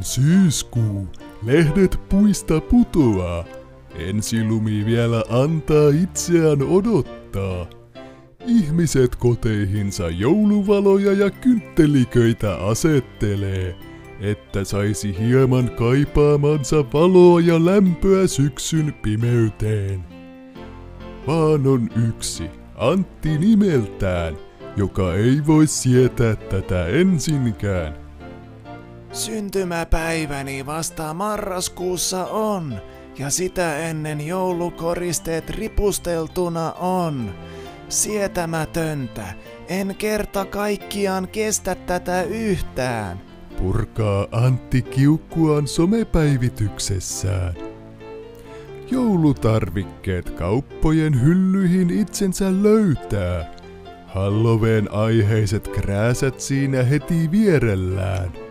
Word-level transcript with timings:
syyskuu, 0.00 1.08
lehdet 1.42 2.00
puista 2.08 2.60
putoaa. 2.60 3.44
Ensilumi 3.98 4.86
vielä 4.86 5.24
antaa 5.28 5.88
itseään 6.02 6.62
odottaa. 6.62 7.66
Ihmiset 8.46 9.16
koteihinsa 9.16 10.08
jouluvaloja 10.08 11.12
ja 11.12 11.30
kyntteliköitä 11.30 12.54
asettelee, 12.54 13.76
että 14.20 14.64
saisi 14.64 15.18
hieman 15.18 15.70
kaipaamansa 15.70 16.84
valoa 16.92 17.40
ja 17.40 17.64
lämpöä 17.64 18.26
syksyn 18.26 18.94
pimeyteen. 19.02 20.04
Vaan 21.26 21.66
on 21.66 21.88
yksi, 22.08 22.44
Antti 22.74 23.38
nimeltään, 23.38 24.36
joka 24.76 25.14
ei 25.14 25.46
voi 25.46 25.66
sietää 25.66 26.36
tätä 26.36 26.86
ensinkään. 26.86 28.01
Syntymäpäiväni 29.12 30.66
vasta 30.66 31.14
marraskuussa 31.14 32.26
on, 32.26 32.74
ja 33.18 33.30
sitä 33.30 33.78
ennen 33.78 34.26
joulukoristeet 34.26 35.50
ripusteltuna 35.50 36.72
on. 36.72 37.34
Sietämätöntä, 37.88 39.34
en 39.68 39.94
kerta 39.98 40.44
kaikkiaan 40.44 41.28
kestä 41.28 41.74
tätä 41.74 42.22
yhtään. 42.22 43.20
Purkaa 43.58 44.26
Antti 44.32 44.82
kiukkuaan 44.82 45.66
somepäivityksessään. 45.68 47.54
Joulutarvikkeet 48.90 50.30
kauppojen 50.30 51.22
hyllyihin 51.22 51.90
itsensä 51.90 52.62
löytää. 52.62 53.54
Halloween 54.06 54.92
aiheiset 54.92 55.68
krääsät 55.68 56.40
siinä 56.40 56.82
heti 56.82 57.30
vierellään. 57.30 58.41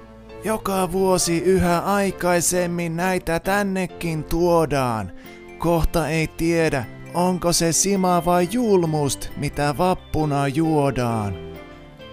Joka 0.43 0.91
vuosi 0.91 1.37
yhä 1.37 1.79
aikaisemmin 1.79 2.95
näitä 2.95 3.39
tännekin 3.39 4.23
tuodaan. 4.23 5.11
Kohta 5.57 6.09
ei 6.09 6.27
tiedä, 6.27 6.85
onko 7.13 7.53
se 7.53 7.71
sima 7.71 8.25
vai 8.25 8.47
julmust, 8.51 9.29
mitä 9.37 9.75
vappuna 9.77 10.47
juodaan. 10.47 11.35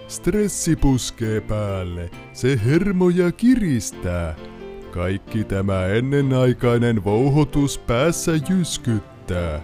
Stressi 0.07 0.75
puskee 0.75 1.41
päälle, 1.41 2.09
se 2.33 2.59
hermoja 2.65 3.31
kiristää. 3.31 4.35
Kaikki 4.91 5.43
tämä 5.43 5.85
ennenaikainen 5.85 7.03
vouhotus 7.03 7.77
päässä 7.77 8.31
jyskyttää. 8.49 9.61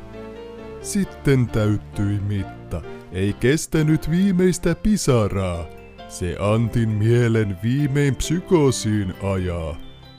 Sitten 0.81 1.47
täyttyi 1.47 2.19
mitta, 2.19 2.81
ei 3.11 3.33
kestänyt 3.33 4.09
viimeistä 4.09 4.75
pisaraa. 4.75 5.84
Se 6.07 6.35
Antin 6.39 6.89
mielen 6.89 7.57
viimein 7.63 8.15
psykoosiin 8.15 9.13
ajaa. 9.23 9.75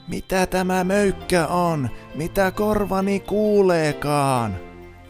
Mitä 0.07 0.45
tämä 0.45 0.83
möykkä 0.83 1.47
on? 1.47 1.89
Mitä 2.15 2.51
korvani 2.51 3.19
kuuleekaan? 3.19 4.55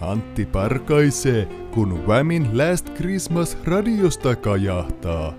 Antti 0.01 0.45
parkaisee, 0.45 1.45
kun 1.73 2.07
Whamin 2.07 2.57
Last 2.57 2.93
Christmas 2.93 3.57
radiosta 3.63 4.35
kajahtaa. 4.35 5.33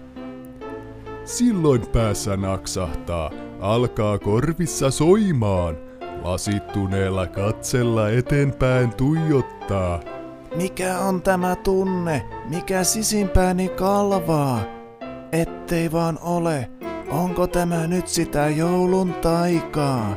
Silloin 1.25 1.87
päässä 1.87 2.37
naksahtaa, 2.37 3.31
alkaa 3.61 4.19
korvissa 4.19 4.91
soimaan. 4.91 5.77
Lasittuneella 6.23 7.27
katsella 7.27 8.11
eteenpäin 8.11 8.95
tuijottaa. 8.95 10.01
Mikä 10.57 10.99
on 10.99 11.23
tämä 11.23 11.57
tunne? 11.57 12.29
Mikä 12.49 12.85
sisimpääni 12.85 13.69
kalvaa? 13.69 14.78
Ettei 15.33 15.93
vaan 15.93 16.19
ole. 16.23 16.71
Onko 17.09 17.47
tämä 17.47 17.87
nyt 17.87 18.09
sitä 18.09 18.49
joulun 18.49 19.13
taikaa? 19.13 20.17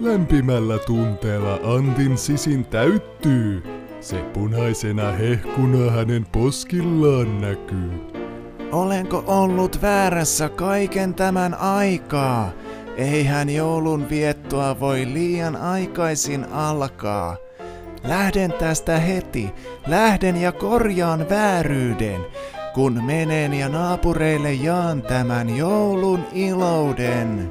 Lämpimällä 0.00 0.78
tunteella 0.78 1.58
Antin 1.76 2.18
sisin 2.18 2.64
täyttyy. 2.64 3.62
Se 4.00 4.16
punaisena 4.16 5.12
hehkuna 5.12 5.90
hänen 5.90 6.26
poskillaan 6.32 7.40
näkyy. 7.40 7.90
Olenko 8.72 9.24
ollut 9.26 9.82
väärässä 9.82 10.48
kaiken 10.48 11.14
tämän 11.14 11.54
aikaa? 11.54 12.50
Eihän 12.96 13.50
joulun 13.50 14.10
viettoa 14.10 14.80
voi 14.80 15.06
liian 15.12 15.56
aikaisin 15.56 16.44
alkaa. 16.52 17.36
Lähden 18.04 18.52
tästä 18.52 18.98
heti, 18.98 19.50
lähden 19.86 20.36
ja 20.36 20.52
korjaan 20.52 21.28
vääryyden, 21.30 22.20
kun 22.76 23.04
menen 23.04 23.54
ja 23.54 23.68
naapureille 23.68 24.52
jaan 24.52 25.02
tämän 25.02 25.56
joulun 25.56 26.20
ilouden. 26.32 27.50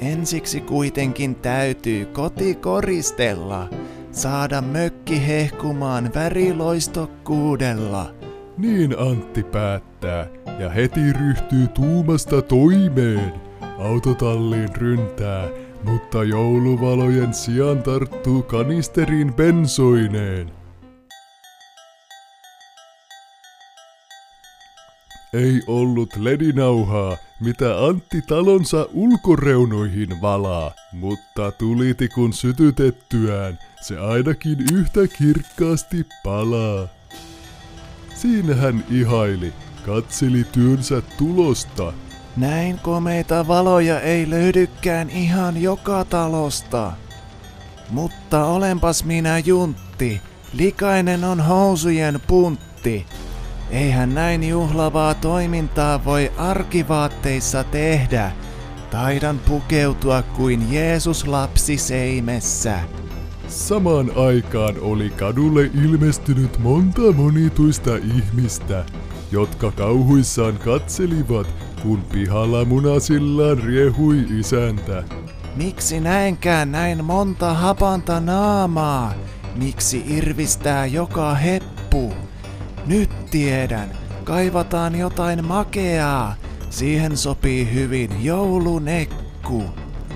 Ensiksi 0.00 0.60
kuitenkin 0.60 1.34
täytyy 1.34 2.06
koti 2.06 2.54
koristella, 2.54 3.68
saada 4.12 4.60
mökki 4.60 5.26
hehkumaan 5.26 6.10
väriloistokkuudella. 6.14 8.14
Niin 8.58 8.98
Antti 8.98 9.42
päättää 9.42 10.26
ja 10.58 10.70
heti 10.70 11.12
ryhtyy 11.12 11.68
tuumasta 11.68 12.42
toimeen. 12.42 13.32
Autotalliin 13.78 14.76
ryntää, 14.76 15.48
mutta 15.84 16.24
jouluvalojen 16.24 17.34
sijaan 17.34 17.82
tarttuu 17.82 18.42
kanisteriin 18.42 19.34
bensoineen. 19.34 20.63
Ei 25.34 25.62
ollut 25.66 26.16
ledinauhaa, 26.16 27.16
mitä 27.40 27.84
Antti 27.86 28.22
talonsa 28.22 28.88
ulkoreunoihin 28.92 30.20
valaa, 30.22 30.72
mutta 30.92 31.52
tulitikun 31.52 32.32
sytytettyään 32.32 33.58
se 33.80 33.98
ainakin 33.98 34.58
yhtä 34.72 35.00
kirkkaasti 35.18 36.06
palaa. 36.24 36.88
Siinä 38.14 38.54
hän 38.54 38.84
ihaili, 38.90 39.52
katseli 39.86 40.44
työnsä 40.52 41.02
tulosta. 41.18 41.92
Näin 42.36 42.78
komeita 42.78 43.46
valoja 43.46 44.00
ei 44.00 44.30
löydykään 44.30 45.10
ihan 45.10 45.62
joka 45.62 46.04
talosta. 46.04 46.92
Mutta 47.90 48.44
olenpas 48.44 49.04
minä 49.04 49.38
juntti, 49.38 50.20
likainen 50.52 51.24
on 51.24 51.40
housujen 51.40 52.20
puntti. 52.26 53.06
Eihän 53.70 54.14
näin 54.14 54.48
juhlavaa 54.48 55.14
toimintaa 55.14 56.04
voi 56.04 56.32
arkivaatteissa 56.38 57.64
tehdä. 57.64 58.32
Taidan 58.90 59.38
pukeutua 59.38 60.22
kuin 60.22 60.72
Jeesus 60.72 61.26
lapsi 61.26 61.78
seimessä. 61.78 62.78
Samaan 63.48 64.10
aikaan 64.16 64.74
oli 64.80 65.10
kadulle 65.10 65.70
ilmestynyt 65.84 66.58
monta 66.58 67.12
monituista 67.12 67.96
ihmistä, 67.96 68.84
jotka 69.32 69.72
kauhuissaan 69.72 70.58
katselivat, 70.58 71.46
kun 71.82 72.02
pihalla 72.12 72.64
munasillaan 72.64 73.58
riehui 73.58 74.24
isäntä. 74.38 75.04
Miksi 75.56 76.00
näenkään 76.00 76.72
näin 76.72 77.04
monta 77.04 77.54
hapanta 77.54 78.20
naamaa? 78.20 79.14
Miksi 79.54 80.04
irvistää 80.06 80.86
joka 80.86 81.34
heppu? 81.34 82.14
Nyt 82.86 83.10
tiedän, 83.30 83.88
kaivataan 84.24 84.98
jotain 84.98 85.44
makeaa. 85.44 86.34
Siihen 86.70 87.16
sopii 87.16 87.74
hyvin 87.74 88.24
joulunekku. 88.24 89.62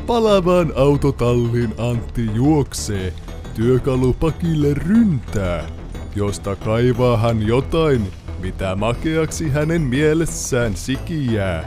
Palavaan 0.06 0.72
autotallin 0.76 1.74
Antti 1.78 2.26
juoksee, 2.34 3.12
työkalupakille 3.54 4.74
ryntää, 4.74 5.64
josta 6.16 6.56
kaivaa 6.56 7.16
hän 7.16 7.46
jotain, 7.46 8.06
mitä 8.40 8.76
makeaksi 8.76 9.48
hänen 9.50 9.80
mielessään 9.82 10.76
sikiää. 10.76 11.64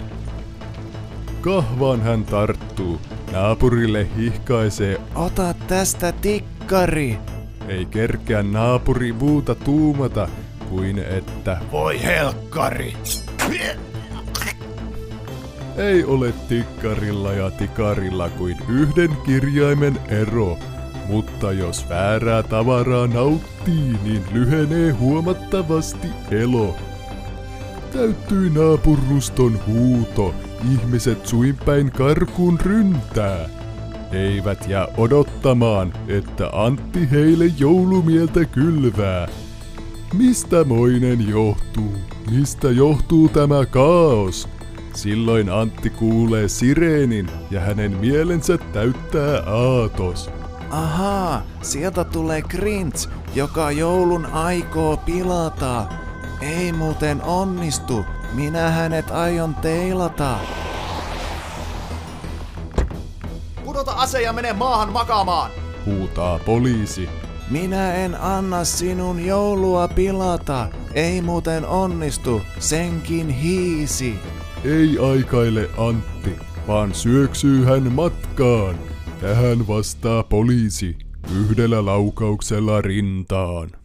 Kahvaan 1.41 2.01
hän 2.01 2.23
tarttuu, 2.25 2.99
naapurille 3.31 4.07
hihkaisee, 4.17 5.01
Ota 5.15 5.53
tästä 5.67 6.11
tikkari. 6.11 7.17
ei 7.67 7.85
kerkeä 7.85 8.43
naapuri 8.43 9.13
muuta 9.13 9.55
tuumata 9.55 10.27
kuin 10.71 10.99
että 10.99 11.57
Voi 11.71 12.03
helkkari. 12.03 12.93
ei 15.77 16.03
ole 16.03 16.33
tikkarilla 16.49 17.33
ja 17.33 17.51
tikarilla 17.51 18.29
kuin 18.29 18.57
yhden 18.69 19.17
kirjaimen 19.25 19.97
ero. 20.07 20.57
Mutta 21.07 21.51
jos 21.51 21.89
väärää 21.89 22.43
tavaraa 22.43 23.07
nauttii, 23.07 23.97
niin 24.03 24.23
lyhenee 24.33 24.91
huomattavasti 24.91 26.07
elo. 26.31 26.75
Täyttyi 27.93 28.49
naapuruston 28.49 29.59
huuto, 29.67 30.35
ihmiset 30.73 31.25
suinpäin 31.27 31.91
karkuun 31.91 32.59
ryntää. 32.59 33.49
Eivät 34.11 34.67
jää 34.69 34.87
odottamaan, 34.97 35.93
että 36.07 36.49
Antti 36.53 37.11
heille 37.11 37.45
joulumieltä 37.57 38.45
kylvää. 38.45 39.27
Mistä 40.13 40.63
moinen 40.63 41.29
johtuu? 41.29 41.93
Mistä 42.31 42.67
johtuu 42.67 43.29
tämä 43.29 43.65
kaos? 43.65 44.49
Silloin 44.93 45.49
Antti 45.49 45.89
kuulee 45.89 46.47
sireenin 46.47 47.31
ja 47.51 47.59
hänen 47.61 47.97
mielensä 47.97 48.57
täyttää 48.57 49.43
aatos. 49.45 50.29
Ahaa, 50.69 51.43
sieltä 51.61 52.03
tulee 52.03 52.41
Grinch, 52.41 53.09
joka 53.35 53.71
joulun 53.71 54.25
aikoo 54.25 54.97
pilata. 54.97 55.85
Ei 56.41 56.71
muuten 56.71 57.21
onnistu, 57.21 58.05
minä 58.33 58.69
hänet 58.69 59.11
aion 59.11 59.55
teilata. 59.55 60.37
Pudota 63.65 63.91
ase 63.91 64.21
ja 64.21 64.33
mene 64.33 64.53
maahan 64.53 64.91
makaamaan! 64.91 65.51
Huutaa 65.85 66.39
poliisi. 66.39 67.09
Minä 67.51 67.93
en 67.93 68.21
anna 68.21 68.63
sinun 68.63 69.25
joulua 69.25 69.87
pilata. 69.87 70.67
Ei 70.93 71.21
muuten 71.21 71.65
onnistu, 71.65 72.41
senkin 72.59 73.29
hiisi. 73.29 74.15
Ei 74.63 74.97
aikaile 74.97 75.69
Antti, 75.77 76.35
vaan 76.67 76.93
syöksyy 76.93 77.65
hän 77.65 77.91
matkaan. 77.91 78.75
Tähän 79.21 79.67
vastaa 79.67 80.23
poliisi 80.23 80.97
yhdellä 81.35 81.85
laukauksella 81.85 82.81
rintaan. 82.81 83.80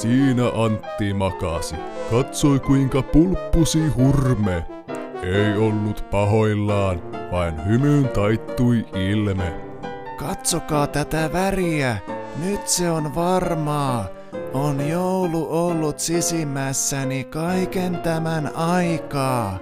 Siinä 0.00 0.42
Antti 0.64 1.14
makasi. 1.14 1.76
Katsoi 2.10 2.60
kuinka 2.60 3.02
pulppusi 3.02 3.88
hurme. 3.88 4.66
Ei 5.22 5.56
ollut 5.58 6.04
pahoillaan, 6.10 7.02
vain 7.32 7.66
hymyyn 7.66 8.08
taittui 8.08 8.86
ilme. 8.94 9.54
Katsokaa 10.16 10.86
tätä 10.86 11.30
väriä, 11.32 11.96
nyt 12.44 12.68
se 12.68 12.90
on 12.90 13.14
varmaa. 13.14 14.06
On 14.54 14.88
joulu 14.88 15.46
ollut 15.50 15.98
sisimmässäni 15.98 17.24
kaiken 17.24 17.96
tämän 17.96 18.56
aikaa. 18.56 19.58